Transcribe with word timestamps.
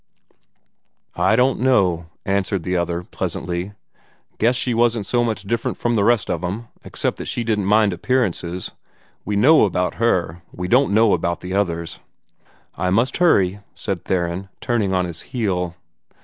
"I 1.13 1.35
don't 1.35 1.59
know," 1.59 2.07
answered 2.25 2.63
the 2.63 2.75
other, 2.75 3.03
pleasantly. 3.03 3.73
"Guess 4.39 4.55
she 4.55 4.73
wasn't 4.73 5.05
so 5.05 5.23
much 5.23 5.43
different 5.43 5.77
from 5.77 5.93
the 5.93 6.03
rest 6.03 6.27
of 6.27 6.43
'em 6.43 6.69
except 6.83 7.17
that 7.17 7.27
she 7.27 7.43
didn't 7.43 7.67
mind 7.67 7.93
appearances. 7.93 8.71
We 9.25 9.35
know 9.35 9.63
about 9.63 10.01
her. 10.01 10.41
We 10.51 10.67
don't 10.67 10.91
know 10.91 11.13
about 11.13 11.41
the 11.41 11.53
others." 11.53 11.99
"I 12.73 12.89
must 12.89 13.17
hurry," 13.17 13.59
said 13.75 14.03
Theron, 14.03 14.49
turning 14.59 14.91
on 14.91 15.05
his 15.05 15.21
heel. 15.21 15.75